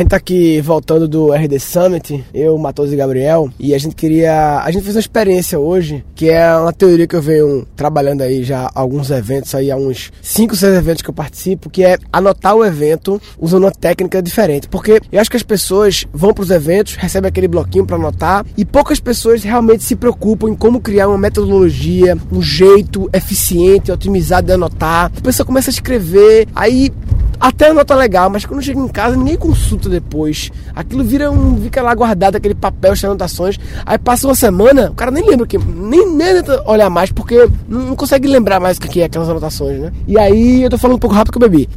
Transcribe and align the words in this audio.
gente 0.00 0.10
tá 0.10 0.16
aqui 0.16 0.60
voltando 0.60 1.06
do 1.06 1.32
RD 1.32 1.58
Summit, 1.58 2.24
eu, 2.32 2.56
Matos 2.56 2.92
e 2.92 2.96
Gabriel, 2.96 3.50
e 3.58 3.74
a 3.74 3.78
gente 3.78 3.94
queria. 3.94 4.60
A 4.64 4.70
gente 4.70 4.82
fez 4.82 4.96
uma 4.96 5.00
experiência 5.00 5.58
hoje, 5.58 6.04
que 6.14 6.30
é 6.30 6.54
uma 6.56 6.72
teoria 6.72 7.06
que 7.06 7.14
eu 7.14 7.22
venho 7.22 7.66
trabalhando 7.76 8.22
aí 8.22 8.42
já 8.42 8.70
alguns 8.74 9.10
eventos, 9.10 9.54
aí 9.54 9.70
há 9.70 9.76
uns 9.76 10.10
5, 10.22 10.56
6 10.56 10.74
eventos 10.74 11.02
que 11.02 11.10
eu 11.10 11.14
participo, 11.14 11.68
que 11.68 11.84
é 11.84 11.98
anotar 12.12 12.54
o 12.54 12.64
evento 12.64 13.20
usando 13.38 13.64
uma 13.64 13.70
técnica 13.70 14.22
diferente. 14.22 14.68
Porque 14.68 15.00
eu 15.12 15.20
acho 15.20 15.30
que 15.30 15.36
as 15.36 15.42
pessoas 15.42 16.06
vão 16.12 16.32
para 16.32 16.42
os 16.42 16.50
eventos, 16.50 16.94
recebem 16.94 17.28
aquele 17.28 17.48
bloquinho 17.48 17.86
para 17.86 17.96
anotar, 17.96 18.44
e 18.56 18.64
poucas 18.64 19.00
pessoas 19.00 19.42
realmente 19.42 19.82
se 19.82 19.96
preocupam 19.96 20.48
em 20.48 20.54
como 20.54 20.80
criar 20.80 21.08
uma 21.08 21.18
metodologia, 21.18 22.16
um 22.32 22.42
jeito 22.42 23.08
eficiente, 23.12 23.92
otimizado 23.92 24.46
de 24.46 24.52
anotar. 24.52 25.12
A 25.16 25.20
pessoa 25.20 25.46
começa 25.46 25.70
a 25.70 25.72
escrever, 25.72 26.48
aí 26.54 26.90
até 27.40 27.70
a 27.70 27.74
nota 27.74 27.94
legal, 27.94 28.28
mas 28.28 28.44
quando 28.44 28.62
chega 28.62 28.78
em 28.78 28.86
casa 28.86 29.16
ninguém 29.16 29.36
consulta 29.36 29.88
depois. 29.90 30.50
Aquilo 30.74 31.04
vira 31.04 31.30
um. 31.30 31.60
fica 31.60 31.82
lá 31.82 31.94
guardado 31.94 32.36
aquele 32.36 32.54
papel 32.54 32.94
de 32.94 33.06
anotações. 33.06 33.58
Aí 33.84 33.98
passa 33.98 34.26
uma 34.26 34.34
semana, 34.34 34.90
o 34.90 34.94
cara 34.94 35.10
nem 35.10 35.24
lembra 35.28 35.46
que. 35.46 35.58
Nem, 35.58 36.14
nem 36.14 36.30
olhar 36.66 36.90
mais, 36.90 37.10
porque 37.12 37.48
não, 37.68 37.80
não 37.86 37.96
consegue 37.96 38.28
lembrar 38.28 38.60
mais 38.60 38.78
o 38.78 38.80
que 38.80 39.00
é 39.00 39.04
aquelas 39.04 39.28
anotações, 39.28 39.80
né? 39.80 39.92
E 40.06 40.18
aí 40.18 40.62
eu 40.62 40.70
tô 40.70 40.78
falando 40.78 40.96
um 40.96 41.00
pouco 41.00 41.14
rápido 41.14 41.32
que 41.32 41.38
eu 41.38 41.48
bebi. 41.48 41.68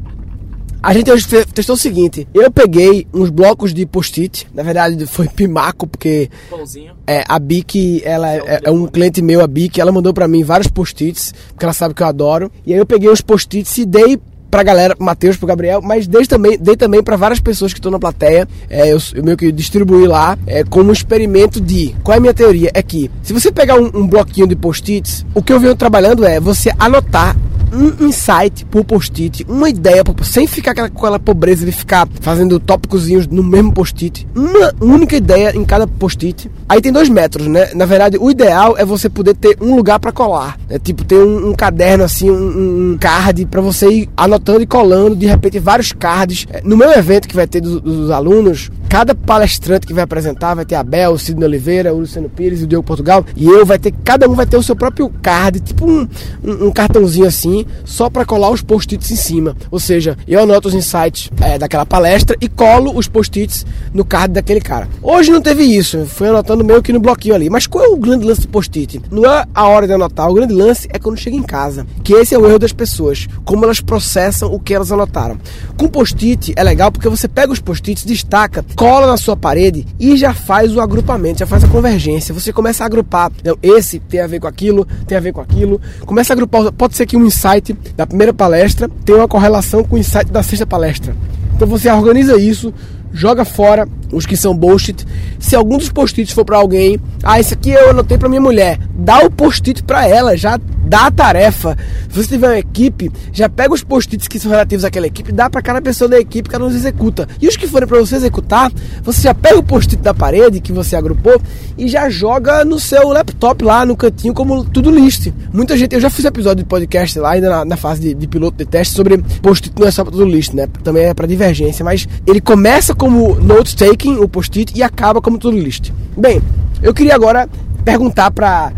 A 0.84 0.94
gente 0.94 1.10
hoje 1.10 1.26
testou 1.46 1.76
o 1.76 1.80
seguinte: 1.80 2.28
eu 2.34 2.52
peguei 2.52 3.08
uns 3.14 3.30
blocos 3.30 3.74
de 3.74 3.86
post-it, 3.86 4.46
na 4.54 4.64
verdade 4.64 5.04
foi 5.08 5.30
Pimaco, 5.30 5.88
porque 5.88 6.30
Pãozinho. 6.50 6.92
é, 7.08 7.24
a 7.26 7.40
Bic, 7.40 8.02
ela 8.04 8.36
é, 8.36 8.60
é 8.64 8.70
um 8.70 8.86
cliente 8.88 9.22
meu, 9.22 9.40
a 9.40 9.48
Bic, 9.48 9.80
ela 9.80 9.94
mandou 9.94 10.14
para 10.14 10.28
mim 10.28 10.44
vários 10.44 10.68
post-its, 10.68 11.34
porque 11.48 11.64
ela 11.64 11.74
sabe 11.74 11.94
que 11.94 12.04
eu 12.04 12.08
adoro. 12.08 12.52
E 12.66 12.74
aí 12.74 12.80
eu 12.80 12.86
peguei 12.86 13.10
os 13.10 13.22
post-its 13.22 13.78
e 13.78 13.86
dei 13.86 14.20
pra 14.54 14.62
galera, 14.62 14.96
pro 14.96 15.04
Matheus, 15.04 15.36
pro 15.36 15.48
Gabriel, 15.48 15.82
mas 15.82 16.06
dei 16.06 16.28
também, 16.28 16.60
dei 16.60 16.78
também 16.78 17.02
para 17.02 17.16
várias 17.16 17.40
pessoas 17.40 17.74
que 17.74 17.80
estão 17.80 17.92
na 17.92 17.98
plateia. 17.98 18.48
É, 18.70 18.94
eu, 18.94 19.00
eu 19.16 19.24
meio 19.24 19.36
que 19.36 19.52
distribuí 19.52 20.06
lá 20.06 20.38
é, 20.46 20.64
como 20.64 20.92
um 20.92 20.94
experimento 20.94 21.60
de. 21.60 21.96
Qual 22.04 22.14
é 22.14 22.20
a 22.20 22.22
minha 22.22 22.36
teoria? 22.36 22.70
É 22.72 22.84
que 22.84 23.10
se 23.24 23.34
você 23.34 23.52
pegar 23.52 23.80
um, 23.80 23.90
um 23.96 24.06
bloquinho 24.06 24.46
de 24.46 24.56
post-its, 24.56 25.26
o 25.34 25.42
que 25.42 25.52
eu 25.52 25.60
venho 25.60 25.76
trabalhando 25.76 26.24
é 26.24 26.40
você 26.40 26.72
anotar 26.78 27.36
um 27.74 28.08
insight 28.08 28.66
por 28.66 28.84
post-it, 28.86 29.46
uma 29.50 29.70
ideia, 29.70 30.04
sem 30.24 30.48
ficar 30.48 30.76
com 30.76 30.82
aquela 30.82 31.20
pobreza 31.20 31.66
de 31.66 31.72
ficar 31.72 32.08
fazendo 32.22 32.60
tópicozinhos 32.60 33.28
no 33.28 33.44
mesmo 33.44 33.74
post-it, 33.74 34.28
uma 34.36 34.74
única 34.80 35.16
ideia 35.16 35.56
em 35.56 35.66
cada 35.66 35.88
post-it. 35.88 36.50
Aí 36.70 36.82
tem 36.82 36.92
dois 36.92 37.10
métodos, 37.10 37.48
né? 37.48 37.70
Na 37.74 37.86
verdade, 37.86 38.18
o 38.20 38.30
ideal 38.30 38.76
é 38.78 38.86
você 38.86 39.10
poder 39.10 39.36
ter 39.36 39.58
um 39.62 39.76
lugar 39.76 40.00
para 40.00 40.12
colar, 40.12 40.58
né? 40.70 40.78
tipo 40.80 41.04
ter 41.04 41.18
um, 41.18 41.50
um 41.50 41.54
caderno 41.54 42.04
assim, 42.04 42.30
um, 42.30 42.94
um 42.94 42.98
card 43.00 43.46
para 43.48 43.62
você 43.62 43.90
ir 43.90 44.10
anotando 44.16 44.62
e 44.62 44.68
colando, 44.68 45.16
de 45.16 45.26
repente 45.26 45.60
vários 45.60 45.92
cards. 45.92 46.46
No 46.64 46.78
meu 46.78 46.92
evento 46.92 47.28
que 47.28 47.36
vai 47.36 47.48
ter 47.48 47.62
dos 47.62 48.12
alunos, 48.12 48.70
cada 48.94 49.16
palestrante 49.16 49.88
que 49.88 49.94
vai 49.94 50.04
apresentar 50.04 50.54
vai 50.54 50.66
ter 50.66 50.76
a 50.76 50.84
Bel, 50.84 51.14
o 51.14 51.18
Sidney 51.18 51.48
Oliveira, 51.48 51.92
o 51.92 52.02
Luciano 52.02 52.30
Pires 52.30 52.62
e 52.62 52.66
o 52.66 52.68
Diogo 52.68 52.86
Portugal. 52.86 53.26
E 53.36 53.44
eu 53.44 53.66
vai 53.66 53.80
ter, 53.80 53.92
cada 54.04 54.30
um 54.30 54.36
vai 54.36 54.46
ter 54.46 54.56
o 54.56 54.62
seu 54.62 54.76
próprio 54.76 55.10
card, 55.20 55.62
tipo 55.62 55.84
um, 55.90 56.08
um, 56.44 56.68
um 56.68 56.72
cartãozinho 56.72 57.26
assim, 57.26 57.66
só 57.84 58.08
para 58.08 58.24
colar 58.24 58.52
os 58.52 58.62
post-its 58.62 59.10
em 59.10 59.16
cima. 59.16 59.58
Ou 59.72 59.80
seja, 59.80 60.16
eu 60.28 60.40
anoto 60.40 60.68
os 60.68 60.76
insights 60.76 61.32
é, 61.42 61.58
daquela 61.58 61.88
palestra 61.88 62.38
e 62.40 62.48
colo 62.48 62.96
os 62.96 63.08
post-its 63.08 63.66
no 63.92 64.06
card 64.06 64.32
daquele 64.32 64.62
cara. 64.62 64.88
Hoje 65.02 65.32
não 65.32 65.42
teve 65.42 65.64
isso, 65.64 66.06
fui 66.06 66.28
anotando 66.28 66.64
meio 66.64 66.84
que 66.84 66.94
no 66.94 67.00
bloquinho 67.00 67.34
ali. 67.34 67.50
Mas 67.50 67.66
qual 67.66 67.84
é 67.84 67.88
o 67.88 67.98
grande 67.98 68.28
lance 68.28 68.42
do 68.42 68.50
post-it? 68.50 69.02
Não 69.10 69.26
é 69.26 69.44
a 69.56 69.68
hora 69.70 69.88
de 69.88 69.94
anotar, 69.94 70.30
o 70.30 70.36
grande 70.36 70.54
lance 70.54 70.88
é 70.94 71.00
quando 71.00 71.18
chega 71.18 71.36
em 71.36 71.42
casa. 71.42 71.84
Que 72.04 72.14
esse 72.14 72.36
é 72.36 72.38
o 72.38 72.46
erro 72.46 72.60
das 72.60 72.72
pessoas, 72.72 73.28
como 73.44 73.66
elas 73.66 73.82
processam 73.82 74.54
o 74.54 74.60
que 74.60 74.72
elas 74.72 74.92
anotaram. 74.92 75.40
Com 75.76 75.88
post-it 75.88 76.54
é 76.56 76.64
legal 76.64 76.92
porque 76.92 77.10
você 77.10 77.28
pega 77.28 77.52
os 77.52 77.60
post-its, 77.60 78.06
destaca, 78.06 78.64
cola 78.84 79.08
na 79.08 79.16
sua 79.16 79.38
parede 79.38 79.88
e 79.98 80.18
já 80.18 80.34
faz 80.34 80.76
o 80.76 80.82
agrupamento, 80.82 81.40
já 81.40 81.48
faz 81.48 81.64
a 81.64 81.70
convergência. 81.70 82.34
Você 82.34 82.52
começa 82.52 82.84
a 82.84 82.86
agrupar. 82.86 83.32
Então, 83.40 83.58
esse 83.64 83.98
tem 83.98 84.20
a 84.20 84.28
ver 84.28 84.42
com 84.42 84.48
aquilo, 84.48 84.86
tem 85.08 85.18
a 85.18 85.22
ver 85.22 85.32
com 85.32 85.40
aquilo. 85.40 85.80
Começa 86.06 86.34
a 86.34 86.36
agrupar. 86.36 86.70
Pode 86.74 86.98
ser 86.98 87.06
que 87.06 87.16
um 87.16 87.26
insight 87.26 87.72
da 87.96 88.06
primeira 88.06 88.34
palestra 88.34 88.90
tenha 89.06 89.20
uma 89.20 89.28
correlação 89.28 89.86
com 89.86 89.96
o 89.96 89.98
insight 89.98 90.30
da 90.30 90.44
sexta 90.44 90.68
palestra. 90.68 91.16
Então 91.56 91.66
você 91.66 91.90
organiza 91.90 92.38
isso, 92.38 92.74
joga 93.14 93.46
fora 93.46 93.88
os 94.12 94.26
que 94.26 94.36
são 94.36 94.58
post-it. 94.58 95.06
Se 95.40 95.56
algum 95.56 95.78
dos 95.78 95.90
post-its 95.90 96.34
for 96.34 96.46
para 96.46 96.58
alguém, 96.58 97.00
ah, 97.24 97.40
esse 97.40 97.54
aqui 97.54 97.72
eu 97.72 97.92
anotei 97.92 98.18
para 98.18 98.30
minha 98.30 98.42
mulher, 98.42 98.80
dá 98.96 99.20
o 99.20 99.32
post-it 99.32 99.84
para 99.84 100.08
ela, 100.08 100.36
já 100.38 100.60
dá 100.86 101.08
a 101.08 101.12
tarefa. 101.12 101.78
Se 102.10 102.24
você 102.24 102.30
tiver 102.30 102.48
uma 102.48 102.60
equipe, 102.60 103.12
já 103.32 103.50
pega 103.50 103.74
os 103.74 103.84
post-its 103.84 104.28
que 104.28 104.40
são 104.40 104.52
relativos 104.52 104.86
àquela 104.86 105.08
equipe, 105.08 105.32
dá 105.32 105.50
para 105.50 105.62
cada 105.62 105.82
pessoa 105.82 106.08
da 106.08 106.20
equipe, 106.20 106.50
cada 106.50 106.64
um 106.64 106.68
os 106.68 106.76
executa. 106.76 107.28
E 107.42 107.48
os 107.48 107.58
que 107.58 107.68
forem 107.68 107.88
para 107.88 108.00
você 108.00 108.16
executar, 108.16 108.72
você 109.02 109.22
já 109.22 109.34
pega 109.34 109.58
o 109.58 109.64
post-it 109.64 110.02
da 110.02 110.14
parede 110.14 110.60
que 110.60 110.72
você 110.72 110.96
agrupou 110.96 111.42
e 111.78 111.88
já 111.88 112.10
joga 112.10 112.64
no 112.64 112.80
seu 112.80 113.10
laptop 113.10 113.64
lá 113.64 113.86
no 113.86 113.96
cantinho 113.96 114.34
como 114.34 114.64
tudo 114.64 114.92
list. 114.92 115.32
Muita 115.52 115.76
gente, 115.78 115.94
eu 115.94 116.02
já 116.02 116.10
fiz 116.10 116.26
episódio 116.26 116.64
de 116.64 116.70
podcast 116.70 117.18
lá 117.18 117.32
ainda 117.32 117.50
na, 117.50 117.66
na 117.66 117.78
fase 117.78 118.02
de, 118.02 118.14
de, 118.14 118.28
piloto 118.28 118.58
de 118.58 118.66
teste 118.66 118.94
sobre 118.94 119.18
post-it 119.42 119.74
não 119.80 119.88
é 119.88 119.92
só 119.92 120.04
para 120.04 120.12
tudo 120.12 120.26
list, 120.26 120.54
né? 120.54 120.68
Também 120.84 121.06
é 121.06 121.14
para 121.14 121.26
divergência, 121.26 121.84
mas 121.84 122.08
ele 122.28 122.40
começa 122.40 122.94
como 123.04 123.36
note 123.36 123.76
taking, 123.76 124.16
o 124.16 124.30
post-it, 124.30 124.72
e 124.74 124.82
acaba 124.82 125.22
como 125.22 125.38
tudo 125.38 125.60
list. 125.60 125.92
Bem, 126.16 126.42
eu 126.82 126.94
queria 126.94 127.14
agora 127.14 127.50
perguntar 127.84 128.32
para 128.32 128.72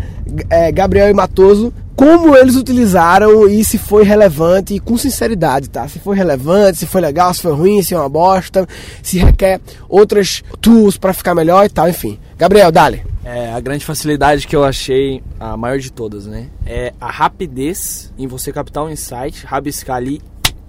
é, 0.50 0.72
Gabriel 0.72 1.08
e 1.08 1.14
Matoso 1.14 1.72
como 1.94 2.34
eles 2.34 2.56
utilizaram 2.56 3.48
e 3.48 3.64
se 3.64 3.78
foi 3.78 4.02
relevante 4.02 4.74
e 4.74 4.80
com 4.80 4.98
sinceridade, 4.98 5.70
tá? 5.70 5.86
Se 5.86 6.00
foi 6.00 6.16
relevante, 6.16 6.78
se 6.78 6.86
foi 6.86 7.00
legal, 7.00 7.32
se 7.32 7.40
foi 7.40 7.52
ruim, 7.52 7.80
se 7.84 7.94
é 7.94 7.98
uma 7.98 8.08
bosta, 8.08 8.66
se 9.00 9.16
requer 9.16 9.60
outras 9.88 10.42
tools 10.60 10.98
para 10.98 11.12
ficar 11.12 11.32
melhor 11.32 11.64
e 11.64 11.68
tal, 11.68 11.88
enfim. 11.88 12.18
Gabriel, 12.36 12.72
dale. 12.72 13.04
É, 13.24 13.52
a 13.52 13.60
grande 13.60 13.84
facilidade 13.84 14.44
que 14.46 14.56
eu 14.56 14.64
achei, 14.64 15.22
a 15.38 15.56
maior 15.56 15.78
de 15.78 15.92
todas, 15.92 16.26
né? 16.26 16.48
É 16.66 16.92
a 17.00 17.12
rapidez 17.12 18.12
em 18.18 18.26
você 18.26 18.52
captar 18.52 18.82
um 18.82 18.90
insight, 18.90 19.46
rabiscar 19.46 19.96
ali 19.96 20.20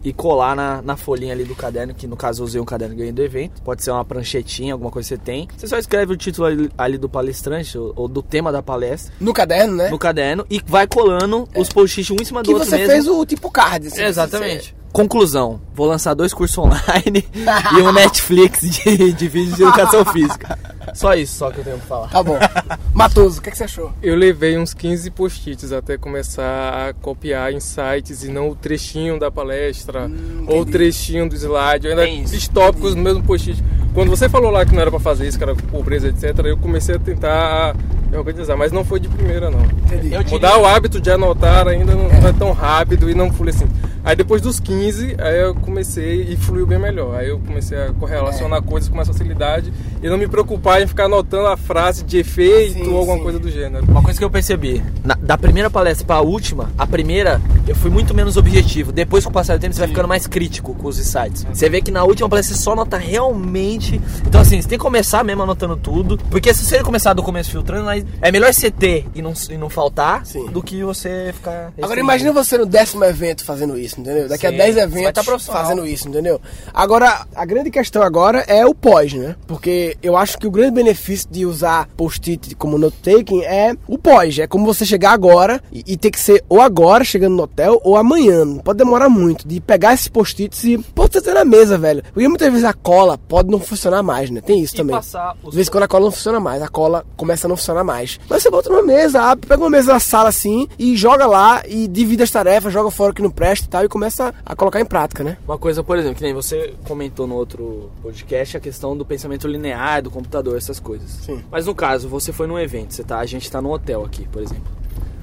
e 0.07 0.13
colar 0.13 0.56
na, 0.56 0.81
na 0.81 0.95
folhinha 0.95 1.34
ali 1.34 1.44
do 1.44 1.53
caderno, 1.53 1.94
que 1.94 2.07
no 2.07 2.16
caso 2.16 2.41
eu 2.41 2.45
usei 2.45 2.62
um 2.62 2.66
caderno 2.66 2.95
que 2.95 3.00
ganhei 3.00 3.12
do 3.12 3.22
evento. 3.22 3.62
Pode 3.62 3.84
ser 3.84 3.91
uma 3.91 4.06
pranchetinha, 4.06 4.73
alguma 4.73 4.90
coisa 4.90 5.09
que 5.09 5.16
você 5.16 5.22
tem. 5.22 5.50
Você 5.57 5.68
só 5.68 5.78
escreve 5.78 6.13
o 6.13 6.18
título 6.18 6.47
ali, 6.47 6.72
ali 6.78 6.97
do 6.97 7.09
palestrante 7.09 7.78
ou, 7.78 7.91
ou, 7.94 8.07
do 8.07 8.22
tema 8.22 8.50
da 8.50 8.63
palestra. 8.63 9.13
No 9.19 9.34
caderno, 9.34 9.75
né? 9.75 9.90
No 9.90 10.00
caderno 10.00 10.45
e 10.50 10.62
vai 10.66 10.88
colando 10.88 11.47
é. 11.53 11.59
os 11.59 11.68
post-its 11.68 12.09
um 12.09 12.16
em 12.22 12.23
cima 12.23 12.41
do 12.41 12.45
que 12.45 12.53
outro 12.53 12.69
você 12.69 12.78
mesmo. 12.78 12.91
fez 12.94 13.07
o 13.07 13.25
tipo 13.25 13.51
card. 13.51 13.88
Assim, 13.88 14.01
Exatamente. 14.01 14.73
Conclusão, 14.94 15.59
vou 15.75 15.85
lançar 15.85 16.13
dois 16.13 16.34
cursos 16.34 16.56
online 16.57 17.28
e 17.78 17.81
um 17.81 17.91
Netflix 17.91 18.62
de, 18.62 19.12
de 19.12 19.28
vídeos 19.28 19.57
de 19.57 19.63
educação 19.63 20.06
física. 20.13 20.57
Só 20.97 21.13
isso, 21.13 21.38
só 21.38 21.52
que 21.52 21.59
eu 21.59 21.63
tenho 21.63 21.78
pra 21.78 21.88
falar. 21.88 22.08
Tá 22.09 22.24
bom. 22.24 22.40
Matoso, 22.91 23.40
o 23.40 23.41
que, 23.41 23.50
é 23.50 23.52
que, 23.52 23.58
você 23.58 23.66
achou? 23.66 23.94
Eu 24.02 24.16
levei 24.16 24.58
uns 24.58 24.74
15 24.74 25.12
post-its 25.12 25.72
até 25.72 25.97
começar 25.97 26.90
a 26.90 26.94
copiar 26.94 27.53
insights 27.53 28.24
e 28.24 28.30
não 28.30 28.50
o 28.50 28.56
trechinho 28.56 29.19
da 29.19 29.30
palestra 29.30 30.07
hum, 30.07 30.46
ou 30.47 30.62
o 30.62 30.66
trechinho 30.66 31.30
do 31.30 31.36
slide. 31.36 31.86
Eu 31.86 32.00
ainda 32.00 32.28
fiz 32.28 32.47
tópicos 32.47 32.96
no 32.96 33.03
mesmo 33.03 33.22
post-it. 33.24 33.63
Quando 33.94 34.09
você 34.09 34.28
falou 34.28 34.50
lá 34.50 34.66
que 34.66 34.74
não 34.74 34.81
era 34.81 34.90
pra 34.90 35.00
fazer 35.00 35.28
isso, 35.28 35.38
que 35.38 35.44
era 35.44 35.56
pobreza, 35.56 36.07
etc., 36.07 36.46
eu 36.46 36.57
comecei 36.57 36.96
a 36.96 37.00
tentar 37.00 37.75
organizar, 38.16 38.56
mas 38.56 38.72
não 38.72 38.86
foi 38.86 39.00
de 39.00 39.07
primeira, 39.07 39.50
não. 39.50 39.63
Entendi. 39.63 40.31
Mudar 40.31 40.57
o 40.57 40.66
hábito 40.66 41.02
de 41.02 41.12
anotar 41.12 41.68
ainda 41.68 41.94
não 41.94 42.06
é. 42.06 42.30
é 42.30 42.34
tão 42.34 42.52
rápido 42.52 43.09
e 43.09 43.13
não 43.13 43.31
fui 43.31 43.50
assim. 43.50 43.68
Aí 44.07 44.16
depois 44.16 44.41
dos 44.41 44.57
15, 44.57 45.18
aí 45.19 45.41
eu 45.41 45.53
comecei 45.53 46.22
e 46.29 46.38
fluiu 46.38 46.66
bem 46.66 46.79
melhor. 46.79 47.19
Aí 47.19 47.28
eu 47.28 47.40
comecei 47.40 47.78
a 47.78 47.91
correlacionar 47.91 48.59
é. 48.59 48.62
coisas 48.62 48.88
com 48.88 48.95
mais 48.95 49.06
facilidade 49.06 49.73
e 50.01 50.07
não 50.07 50.18
me 50.18 50.29
preocupar 50.29 50.81
em 50.81 50.88
ficar 50.88 51.07
anotando 51.07 51.47
a 51.47 51.57
frase 51.57 52.06
de 52.06 52.18
efeito 52.19 52.85
sim, 52.85 52.88
ou 52.88 53.00
alguma 53.00 53.18
sim. 53.18 53.23
coisa 53.23 53.38
do 53.38 53.51
gênero. 53.51 53.85
Uma 53.85 54.01
coisa 54.01 54.18
que 54.18 54.23
eu 54.23 54.29
percebi, 54.29 54.81
na, 55.03 55.16
da 55.16 55.38
primeira 55.38 55.69
palestra 55.69 56.07
para 56.07 56.16
a 56.16 56.22
última, 56.22 56.72
a 56.78 56.88
primeira 56.88 57.41
eu 57.67 57.75
fui 57.75 57.89
muito 57.89 58.13
menos 58.13 58.38
objetivo. 58.38 58.91
Depois 58.91 59.23
com 59.25 59.29
o 59.29 59.33
passar 59.33 59.57
do 59.57 59.61
tempo 59.61 59.73
você 59.73 59.79
vai 59.79 59.89
ficando 59.89 60.07
mais 60.07 60.25
crítico 60.25 60.73
com 60.73 60.88
os 60.88 61.00
insights. 61.00 61.45
Você 61.51 61.69
vê 61.69 61.81
que 61.81 61.91
na 61.91 62.03
última 62.03 62.29
palestra 62.29 62.55
você 62.55 62.63
só 62.63 62.72
anota 62.72 62.97
realmente. 62.97 64.01
Então 64.25 64.41
assim, 64.41 64.62
você 64.62 64.68
tem 64.68 64.77
que 64.77 64.83
começar 64.83 65.24
mesmo 65.24 65.44
anotando 65.44 65.75
tudo, 65.75 66.18
porque 66.30 66.53
se 66.53 66.65
você 66.65 66.81
começar 66.83 67.13
do 67.13 67.24
começo 67.24 67.51
filtrando, 67.51 67.89
é 68.21 68.31
melhor 68.31 68.53
você 68.53 68.71
ter 68.71 69.06
e 69.13 69.21
não, 69.21 69.33
e 69.50 69.57
não 69.57 69.69
faltar 69.69 70.25
sim. 70.25 70.45
do 70.47 70.63
que 70.63 70.83
você 70.83 71.31
ficar. 71.33 71.74
Agora 71.81 72.00
imagina 72.00 72.31
você 72.31 72.57
no 72.57 72.65
décimo 72.65 73.03
evento 73.03 73.44
fazendo 73.44 73.77
isso 73.77 73.97
entendeu? 74.01 74.27
Daqui 74.27 74.47
Sim, 74.47 74.53
a 74.53 74.57
10 74.57 74.77
eventos 74.77 75.25
tá 75.25 75.39
fazendo 75.39 75.86
isso, 75.86 76.07
entendeu? 76.07 76.42
Agora, 76.74 77.25
a 77.36 77.45
grande 77.45 77.69
questão 77.69 78.01
agora 78.01 78.39
é 78.47 78.65
o 78.65 78.74
pós, 78.74 79.13
né? 79.13 79.36
Porque 79.47 79.97
eu 80.01 80.15
acho 80.15 80.38
que 80.38 80.47
o 80.47 80.51
grande 80.51 80.71
benefício 80.71 81.27
de 81.30 81.45
usar 81.45 81.88
post-it 81.95 82.56
como 82.56 82.77
note-taking 82.77 83.44
é 83.44 83.75
o 83.88 83.97
pós. 83.97 84.39
É 84.39 84.47
como 84.47 84.65
você 84.65 84.86
chegar 84.86 85.12
agora 85.12 85.62
e, 85.71 85.83
e, 85.88 85.97
ter 85.97 86.12
que 86.12 86.19
ser 86.19 86.44
ou 86.47 86.62
agora, 86.62 87.03
chegando 87.03 87.36
no 87.36 87.44
hotel, 87.57 87.81
ou 87.83 87.95
amanhã. 87.95 88.44
Não 88.45 88.57
pode 88.57 88.77
demorar 88.77 89.09
muito. 89.09 89.48
De 89.48 89.59
pegar 89.59 89.94
esses 89.94 90.07
post-its 90.07 90.63
e 90.63 90.77
pode 90.77 91.21
ter 91.21 91.33
na 91.33 91.45
mesa, 91.45 91.77
velho. 91.77 92.04
Porque 92.13 92.27
muitas 92.27 92.50
vezes 92.50 92.65
a 92.65 92.74
cola 92.74 93.18
pode 93.18 93.50
não 93.50 93.59
funcionar 93.59 94.04
mais, 94.04 94.30
né? 94.30 94.42
Tem 94.42 94.62
isso 94.62 94.75
e 94.75 94.77
também. 94.77 94.95
Passar 94.95 95.36
Às 95.45 95.54
vezes 95.54 95.69
quando 95.69 95.83
a 95.83 95.88
cola 95.88 96.06
não 96.06 96.12
funciona 96.12 96.39
mais, 96.39 96.62
a 96.62 96.68
cola 96.68 97.06
começa 97.15 97.48
a 97.48 97.50
não 97.50 97.56
funcionar 97.56 97.83
mais. 97.83 98.19
Mas 98.30 98.44
você 98.44 98.50
bota 98.50 98.69
numa 98.69 98.83
mesa, 98.83 99.21
abre, 99.21 99.48
pega 99.48 99.63
uma 99.63 99.69
mesa 99.69 99.94
da 99.94 100.00
sala 100.00 100.30
assim 100.30 100.68
e 100.77 100.95
joga 100.95 101.25
lá 101.25 101.63
e 101.68 101.88
divide 101.88 102.24
as 102.24 102.31
tarefas, 102.31 102.74
joga 102.74 102.92
fora 102.92 103.13
que 103.13 103.21
não 103.21 103.31
presta 103.31 103.65
e 103.65 103.69
tal 103.69 103.77
tal 103.77 103.86
e 103.86 103.89
começa 103.89 104.33
a 104.45 104.56
colocar 104.56 104.81
em 104.81 104.86
prática, 104.86 105.24
né? 105.24 105.38
Uma 105.48 105.57
coisa, 105.57 105.83
por 105.83 105.98
exemplo, 105.98 106.15
que 106.15 106.24
nem 106.24 106.33
você 106.33 106.74
comentou 106.86 107.27
no 107.27 107.36
outro 107.36 107.92
podcast, 108.01 108.57
a 108.57 108.59
questão 108.59 108.98
do 108.98 109.06
pensamento 109.06 109.48
linear, 109.48 110.01
do 110.01 110.09
computador, 110.09 110.57
essas 110.57 110.80
coisas. 110.80 111.09
Sim. 111.25 111.44
Mas 111.51 111.65
no 111.65 111.75
caso, 111.75 112.09
você 112.09 112.31
foi 112.31 112.48
num 112.48 112.57
evento, 112.57 112.94
você 112.94 113.04
tá, 113.04 113.19
a 113.19 113.25
gente 113.25 113.50
tá 113.50 113.62
num 113.62 113.71
hotel 113.71 114.04
aqui, 114.04 114.27
por 114.27 114.42
exemplo. 114.42 114.76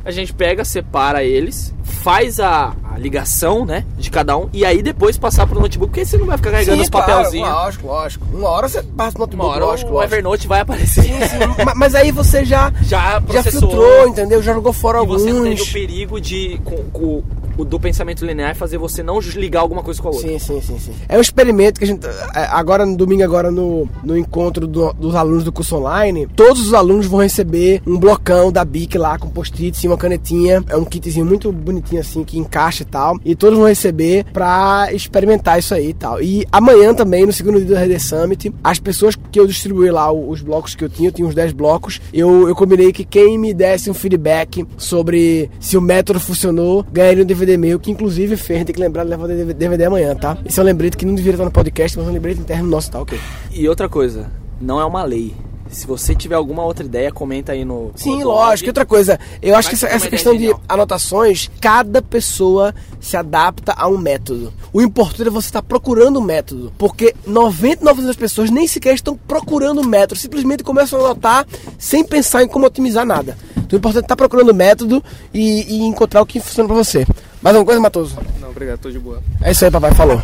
A 0.05 0.11
gente 0.11 0.33
pega, 0.35 0.65
separa 0.65 1.25
eles, 1.25 1.75
faz 1.83 2.39
a, 2.39 2.75
a 2.93 2.99
ligação, 2.99 3.65
né, 3.65 3.85
de 3.97 4.11
cada 4.11 4.37
um, 4.37 4.51
e 4.53 4.65
aí 4.65 4.83
depois 4.83 5.17
passar 5.17 5.47
pro 5.47 5.59
notebook, 5.59 5.91
porque 5.91 6.05
você 6.05 6.19
não 6.19 6.27
vai 6.27 6.37
ficar 6.37 6.51
carregando 6.51 6.77
Sim, 6.77 6.83
os 6.83 6.91
claro, 6.91 7.07
papelzinhos. 7.13 7.49
lógico, 7.49 7.87
lógico. 7.87 8.27
Uma 8.35 8.49
hora 8.51 8.69
você 8.69 8.83
passa 8.83 9.13
no 9.19 9.25
Uma 9.25 9.27
notebook, 9.27 9.51
hora 9.51 9.65
lógico, 9.65 9.91
o 9.91 9.95
lógico. 9.95 10.15
Evernote 10.15 10.47
vai 10.47 10.61
aparecer. 10.61 11.03
Sim, 11.05 11.09
sim. 11.27 11.39
Ma- 11.65 11.75
Mas 11.75 11.95
aí 11.95 12.11
você 12.13 12.45
já, 12.45 12.71
Já 12.83 13.13
já 13.15 13.21
processou. 13.23 13.61
filtrou, 13.71 14.09
entendeu? 14.09 14.43
Já 14.43 14.53
jogou 14.53 14.73
fora 14.75 14.99
E 14.99 15.01
alguns. 15.01 15.23
você 15.23 15.33
não 15.33 15.43
teve 15.45 15.63
o 15.63 15.73
perigo 15.73 16.21
de, 16.21 16.61
com, 16.65 16.77
com 16.93 17.23
o 17.57 17.65
do 17.65 17.79
pensamento 17.79 18.25
linear, 18.25 18.55
fazer 18.55 18.79
você 18.79 19.03
não 19.03 19.19
ligar 19.21 19.61
alguma 19.61 19.83
coisa 19.83 20.01
com 20.01 20.09
a 20.09 20.11
outra. 20.13 20.29
Sim, 20.29 20.39
sim, 20.39 20.61
sim, 20.61 20.79
sim. 20.79 20.93
É 21.09 21.17
um 21.17 21.21
experimento 21.21 21.79
que 21.79 21.85
a 21.85 21.87
gente. 21.87 22.07
é, 22.07 22.45
Agora 22.51 22.85
no 22.87 22.97
domingo, 22.97 23.23
agora 23.23 23.51
no, 23.51 23.89
no 24.03 24.17
encontro 24.17 24.67
do- 24.67 24.93
dos 24.95 25.15
alunos 25.15 25.45
do 25.45 25.53
curso 25.53 25.77
online, 25.77 26.27
todos 26.37 26.67
os 26.67 26.75
alunos 26.75 27.07
vão 27.07 27.21
receber 27.21 27.83
um 27.87 27.99
blocão 27.99 28.51
da 28.53 28.65
BIC 28.65 28.97
lá 28.99 29.19
com 29.19 29.29
post-its 29.29 29.83
e 29.85 29.89
uma 29.89 29.97
canetinha. 29.97 30.63
É 30.69 30.77
um 30.77 30.85
kitzinho 30.85 31.25
muito 31.27 31.51
bonitinho 31.53 32.01
assim, 32.01 32.25
que 32.25 32.39
encaixa 32.39 32.83
e 32.83 32.87
tal. 32.87 33.17
E 33.25 33.35
todos 33.35 33.59
vão 33.59 33.69
receber 33.69 34.25
pra 34.33 34.89
experimentar 34.93 35.59
isso 35.59 35.75
aí 35.75 35.91
e 35.91 35.95
tal. 35.95 36.23
E 36.23 36.47
amanhã 36.51 36.95
também, 36.95 37.27
no 37.27 37.33
segundo 37.33 37.59
dia 37.61 37.67
do 37.67 37.75
RD 37.75 37.99
Summit, 38.01 38.53
as 38.63 38.79
pessoas 38.79 39.15
que 39.31 39.39
eu 39.39 39.47
distribuí 39.47 39.91
lá, 39.91 40.11
os 40.13 40.41
blocos 40.43 40.75
que 40.75 40.85
eu 40.85 40.89
tinha, 40.89 41.09
eu 41.09 41.13
tinha 41.13 41.27
uns 41.29 41.35
10 41.35 41.53
blocos, 41.53 42.01
eu, 42.13 42.49
eu 42.49 42.55
combinei 42.55 42.93
que 42.93 43.05
quem 43.05 43.39
me 43.39 43.53
desse 43.53 43.91
um 43.91 43.95
feedback 43.95 44.65
sobre 44.77 45.51
se 45.61 45.77
o 45.77 45.81
método 45.81 46.19
funcionou, 46.21 46.85
ganharia 46.93 47.23
um 47.23 47.27
DVD 47.27 47.44
meu, 47.57 47.79
que 47.79 47.91
inclusive 47.91 48.37
fez, 48.37 48.65
tem 48.65 48.75
que 48.75 48.81
lembrar 48.81 49.05
de 49.05 49.11
levar 49.11 49.25
o 49.25 49.29
DVD 49.29 49.85
amanhã, 49.85 50.15
tá? 50.15 50.39
Esse 50.45 50.59
é 50.59 50.63
um 50.63 50.67
lembrete 50.67 50.97
que 50.97 51.05
não 51.05 51.15
deveria 51.15 51.35
estar 51.35 51.45
no 51.45 51.51
podcast, 51.51 51.97
mas 51.97 52.07
é 52.07 52.11
um 52.11 52.15
lembrete 52.15 52.41
interno 52.41 52.69
nosso, 52.69 52.91
tá? 52.91 53.01
Ok. 53.01 53.19
E 53.53 53.69
outra 53.69 53.89
coisa, 53.89 54.31
não 54.61 54.81
é 54.81 54.85
uma 54.85 55.05
lei. 55.05 55.35
Se 55.71 55.87
você 55.87 56.15
tiver 56.15 56.37
alguma 56.37 56.63
outra 56.65 56.85
ideia, 56.85 57.11
comenta 57.11 57.53
aí 57.53 57.65
no. 57.65 57.91
Sim, 57.97 58.21
no 58.21 58.29
lógico. 58.29 58.69
E 58.69 58.71
outra 58.71 58.87
coisa, 58.87 59.19
eu 59.43 59.57
acho 59.57 59.69
Mas 59.69 59.81
que 59.81 59.87
essa, 59.87 59.97
essa 59.97 60.09
questão 60.09 60.37
de 60.37 60.55
anotações, 60.69 61.51
cada 61.61 62.01
pessoa 62.01 62.75
se 63.01 63.17
adapta 63.17 63.75
a 63.77 63.89
um 63.89 63.99
método. 63.99 64.53
O 64.73 64.81
importante 64.81 65.27
é 65.27 65.31
você 65.31 65.49
estar 65.49 65.63
procurando 65.63 66.21
um 66.21 66.23
método. 66.23 66.73
Porque 66.79 67.15
99% 67.27 68.03
das 68.03 68.17
pessoas 68.17 68.51
nem 68.51 68.69
sequer 68.69 68.95
estão 68.95 69.17
procurando 69.17 69.81
um 69.81 69.85
método, 69.85 70.21
simplesmente 70.21 70.63
começam 70.63 71.01
a 71.01 71.05
anotar 71.07 71.47
sem 71.79 72.05
pensar 72.05 72.45
em 72.45 72.49
como 72.49 72.67
otimizar 72.67 73.05
nada. 73.05 73.37
Então 73.57 73.77
o 73.77 73.79
importante 73.79 74.03
é 74.03 74.07
estar 74.07 74.17
procurando 74.17 74.53
um 74.53 74.55
método 74.55 75.03
e, 75.33 75.77
e 75.77 75.83
encontrar 75.83 76.23
o 76.23 76.27
que 76.27 76.39
funciona 76.41 76.69
pra 76.69 76.77
você. 76.77 77.07
Mais 77.45 77.55
uma 77.55 77.63
coisa, 77.63 77.79
Matoso? 77.79 78.17
Não, 78.41 78.49
obrigado, 78.49 78.79
tô 78.79 78.91
de 78.91 78.99
boa. 78.99 79.21
É 79.43 79.51
isso 79.51 79.67
aí, 79.67 79.71
papai, 79.71 79.93
falou. 79.93 80.19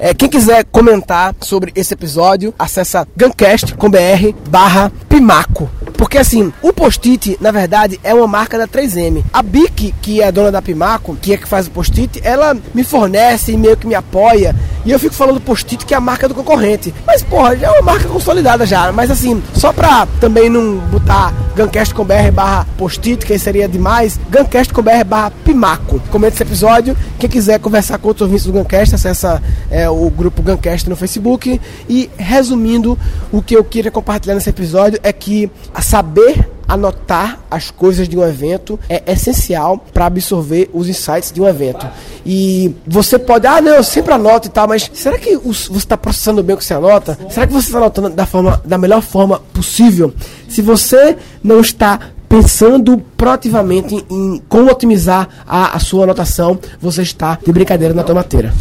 É, 0.00 0.12
quem 0.12 0.28
quiser 0.28 0.64
comentar 0.64 1.32
sobre 1.40 1.70
esse 1.76 1.94
episódio, 1.94 2.52
acessa 2.58 3.06
gancast.com.br 3.16 4.50
barra 4.50 4.90
Pimaco. 5.08 5.70
Porque 5.96 6.18
assim, 6.18 6.52
o 6.60 6.72
post-it, 6.72 7.38
na 7.40 7.50
verdade, 7.50 7.98
é 8.02 8.12
uma 8.12 8.26
marca 8.26 8.58
da 8.58 8.66
3M. 8.66 9.24
A 9.32 9.42
Bic, 9.42 9.94
que 10.02 10.20
é 10.20 10.26
a 10.26 10.30
dona 10.30 10.50
da 10.50 10.60
Pimaco, 10.60 11.16
que 11.16 11.32
é 11.32 11.36
que 11.36 11.48
faz 11.48 11.66
o 11.66 11.70
post-it, 11.70 12.20
ela 12.24 12.56
me 12.74 12.82
fornece 12.84 13.52
e 13.52 13.56
meio 13.56 13.76
que 13.76 13.86
me 13.86 13.94
apoia. 13.94 14.54
E 14.84 14.90
eu 14.90 14.98
fico 14.98 15.14
falando 15.14 15.40
post-it 15.40 15.86
que 15.86 15.94
é 15.94 15.96
a 15.96 16.00
marca 16.00 16.28
do 16.28 16.34
concorrente. 16.34 16.92
Mas, 17.06 17.22
porra, 17.22 17.56
já 17.56 17.68
é 17.68 17.70
uma 17.70 17.82
marca 17.82 18.08
consolidada 18.08 18.66
já. 18.66 18.92
Mas 18.92 19.10
assim, 19.10 19.42
só 19.54 19.72
pra 19.72 20.06
também 20.20 20.50
não 20.50 20.78
botar 20.78 21.32
gancast.com.br 21.56 22.32
barra 22.32 22.66
post-it, 22.76 23.24
que 23.24 23.38
seria 23.38 23.68
demais, 23.68 24.18
gancast.com.br 24.28 25.04
barra 25.06 25.30
Pimaco. 25.44 26.00
Comenta 26.10 26.34
esse 26.34 26.42
episódio. 26.42 26.96
Quem 27.18 27.30
quiser 27.30 27.60
conversar 27.60 27.98
com 27.98 28.08
outros 28.08 28.22
ouvintes 28.22 28.44
do 28.46 28.52
Gancast, 28.52 28.94
acessa 28.94 29.42
é, 29.70 29.88
o 29.88 30.10
grupo 30.10 30.42
Gancast 30.42 30.88
no 30.90 30.96
Facebook. 30.96 31.60
E 31.88 32.10
resumindo, 32.18 32.98
o 33.30 33.40
que 33.40 33.56
eu 33.56 33.64
queria 33.64 33.90
compartilhar 33.90 34.34
nesse 34.34 34.50
episódio 34.50 34.98
é 35.02 35.12
que 35.12 35.50
a 35.72 35.80
saber 35.84 36.50
anotar 36.66 37.40
as 37.50 37.70
coisas 37.70 38.08
de 38.08 38.16
um 38.18 38.26
evento 38.26 38.80
é 38.88 39.02
essencial 39.12 39.76
para 39.92 40.06
absorver 40.06 40.70
os 40.72 40.88
insights 40.88 41.30
de 41.30 41.40
um 41.40 41.46
evento. 41.46 41.86
E 42.24 42.74
você 42.86 43.18
pode, 43.18 43.46
ah, 43.46 43.60
não, 43.60 43.72
eu 43.74 43.84
sempre 43.84 44.14
anoto 44.14 44.48
e 44.48 44.50
tal, 44.50 44.66
mas 44.66 44.90
será 44.94 45.18
que 45.18 45.36
os- 45.36 45.68
você 45.68 45.76
está 45.78 45.96
processando 45.96 46.42
bem 46.42 46.54
o 46.54 46.58
que 46.58 46.64
você 46.64 46.72
anota? 46.74 47.18
Será 47.28 47.46
que 47.46 47.52
você 47.52 47.66
está 47.66 47.78
anotando 47.78 48.08
da, 48.10 48.24
forma, 48.24 48.60
da 48.64 48.78
melhor 48.78 49.02
forma 49.02 49.40
possível? 49.52 50.14
Se 50.48 50.62
você 50.62 51.18
não 51.42 51.60
está 51.60 52.00
pensando 52.28 52.96
proativamente 53.16 53.94
em, 53.94 54.04
em 54.34 54.42
como 54.48 54.70
otimizar 54.70 55.28
a, 55.46 55.76
a 55.76 55.78
sua 55.78 56.04
anotação, 56.04 56.58
você 56.80 57.02
está 57.02 57.38
de 57.44 57.52
brincadeira 57.52 57.92
na 57.92 58.02
tomateira. 58.02 58.52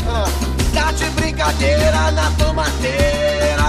Tá 0.73 0.91
de 0.91 1.05
brincadeira 1.11 2.11
na 2.11 2.29
tomateira. 2.31 3.63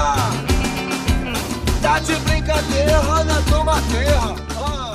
Tá 1.80 1.98
de 2.00 2.06
brincadeira 2.16 2.33
na 3.24 3.42
tomateira. 3.50 4.20
Ah. 4.56 4.94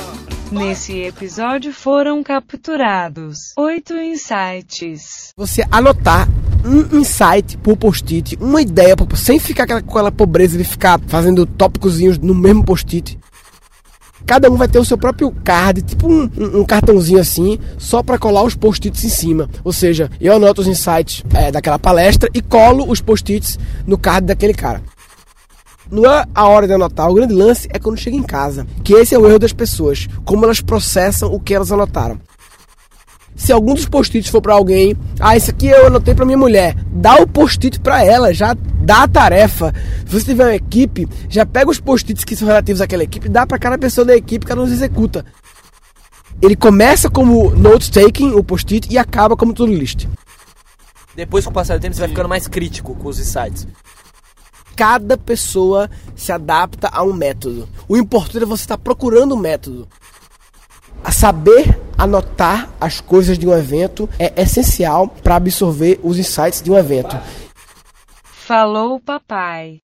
Nesse 0.51 0.97
episódio 1.01 1.73
foram 1.73 2.23
capturados 2.23 3.53
oito 3.57 3.93
insights. 3.97 5.33
você 5.35 5.65
anotar 5.69 6.27
um 6.65 6.99
insight 6.99 7.57
por 7.57 7.75
post-it, 7.77 8.37
uma 8.41 8.61
ideia, 8.61 8.95
por- 8.95 9.17
sem 9.17 9.39
ficar 9.39 9.63
aquela, 9.63 9.81
com 9.81 9.91
aquela 9.91 10.11
pobreza 10.11 10.57
de 10.57 10.63
ficar 10.63 10.99
fazendo 11.07 11.45
tópicozinhos 11.45 12.17
no 12.17 12.33
mesmo 12.33 12.63
post-it. 12.63 13.19
Cada 14.25 14.49
um 14.51 14.55
vai 14.57 14.67
ter 14.67 14.77
o 14.79 14.85
seu 14.85 14.97
próprio 14.97 15.31
card, 15.43 15.81
tipo 15.81 16.07
um, 16.07 16.29
um- 16.37 16.59
um 16.61 16.65
cartãozinho 16.65 17.19
assim, 17.19 17.57
só 17.77 18.01
para 18.03 18.17
colar 18.19 18.43
os 18.43 18.55
post-its 18.55 19.03
em 19.03 19.09
cima. 19.09 19.49
Ou 19.63 19.71
seja, 19.73 20.09
eu 20.19 20.33
anoto 20.35 20.61
os 20.61 20.67
insights 20.67 21.23
é, 21.33 21.51
daquela 21.51 21.79
palestra 21.79 22.29
e 22.33 22.41
colo 22.41 22.89
os 22.89 23.01
post-its 23.01 23.57
no 23.87 23.97
card 23.97 24.27
daquele 24.27 24.53
cara. 24.53 24.81
Não 25.91 26.05
é 26.05 26.23
a 26.35 26.47
hora 26.47 26.67
de 26.67 26.73
anotar, 26.73 27.09
o 27.09 27.15
grande 27.15 27.33
lance 27.33 27.67
é 27.71 27.79
quando 27.79 27.97
chega 27.97 28.15
em 28.15 28.23
casa. 28.23 28.67
Que 28.83 28.93
esse 28.93 29.15
é 29.15 29.19
o 29.19 29.27
erro 29.27 29.39
das 29.39 29.53
pessoas, 29.53 30.07
como 30.23 30.45
elas 30.45 30.61
processam 30.61 31.33
o 31.33 31.39
que 31.39 31.53
elas 31.53 31.71
anotaram. 31.71 32.19
Se 33.35 33.51
algum 33.51 33.73
dos 33.73 33.87
post-its 33.87 34.29
for 34.29 34.41
pra 34.41 34.53
alguém, 34.53 34.95
ah, 35.19 35.35
esse 35.35 35.49
aqui 35.49 35.67
eu 35.67 35.87
anotei 35.87 36.13
pra 36.13 36.25
minha 36.25 36.37
mulher, 36.37 36.75
dá 36.91 37.15
o 37.15 37.25
post-it 37.25 37.79
pra 37.79 38.03
ela, 38.03 38.33
já 38.33 38.53
dá 38.53 39.03
a 39.03 39.07
tarefa. 39.07 39.73
Se 40.05 40.19
você 40.19 40.25
tiver 40.25 40.43
uma 40.43 40.55
equipe, 40.55 41.07
já 41.29 41.45
pega 41.45 41.71
os 41.71 41.79
post-its 41.79 42.25
que 42.25 42.35
são 42.35 42.47
relativos 42.47 42.81
àquela 42.81 43.03
equipe, 43.03 43.29
dá 43.29 43.47
pra 43.47 43.57
cada 43.57 43.77
pessoa 43.77 44.03
da 44.03 44.15
equipe, 44.15 44.45
cada 44.45 44.59
um 44.59 44.65
os 44.65 44.71
executa. 44.71 45.25
Ele 46.41 46.55
começa 46.55 47.09
como 47.09 47.49
note-taking, 47.51 48.31
o 48.33 48.43
post-it, 48.43 48.87
e 48.91 48.97
acaba 48.97 49.37
como 49.37 49.53
to-do 49.53 49.73
list. 49.73 50.05
Depois, 51.15 51.43
com 51.43 51.51
o 51.51 51.53
passar 51.53 51.77
do 51.77 51.81
tempo, 51.81 51.95
você 51.95 52.01
vai 52.01 52.09
ficando 52.09 52.29
mais 52.29 52.47
crítico 52.47 52.93
com 52.95 53.07
os 53.07 53.19
insights. 53.19 53.67
Cada 54.79 55.17
pessoa 55.17 55.89
se 56.15 56.31
adapta 56.31 56.87
a 56.87 57.03
um 57.03 57.11
método. 57.11 57.67
O 57.85 57.97
importante 57.97 58.43
é 58.43 58.45
você 58.45 58.63
estar 58.63 58.77
procurando 58.77 59.35
um 59.35 59.37
método. 59.37 59.85
A 61.03 61.11
saber 61.11 61.77
anotar 61.97 62.69
as 62.79 63.01
coisas 63.01 63.37
de 63.37 63.45
um 63.45 63.51
evento 63.51 64.09
é 64.17 64.41
essencial 64.41 65.09
para 65.09 65.35
absorver 65.35 65.99
os 66.01 66.17
insights 66.17 66.61
de 66.61 66.71
um 66.71 66.77
evento. 66.77 67.19
Falou 68.23 69.01
papai. 69.01 69.81